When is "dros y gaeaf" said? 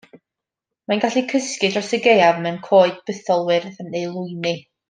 1.75-2.41